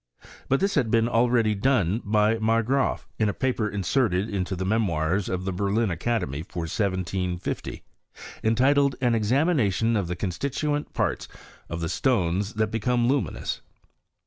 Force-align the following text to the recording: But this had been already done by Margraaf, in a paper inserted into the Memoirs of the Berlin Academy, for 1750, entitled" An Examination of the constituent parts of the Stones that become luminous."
But 0.49 0.59
this 0.61 0.73
had 0.73 0.89
been 0.89 1.07
already 1.07 1.53
done 1.53 2.01
by 2.03 2.39
Margraaf, 2.39 3.05
in 3.19 3.29
a 3.29 3.35
paper 3.35 3.69
inserted 3.69 4.29
into 4.31 4.55
the 4.55 4.65
Memoirs 4.65 5.29
of 5.29 5.45
the 5.45 5.51
Berlin 5.53 5.91
Academy, 5.91 6.41
for 6.41 6.61
1750, 6.61 7.83
entitled" 8.43 8.95
An 9.01 9.13
Examination 9.13 9.95
of 9.95 10.07
the 10.07 10.15
constituent 10.15 10.95
parts 10.95 11.27
of 11.69 11.81
the 11.81 11.87
Stones 12.01 12.55
that 12.55 12.71
become 12.71 13.07
luminous." 13.07 13.61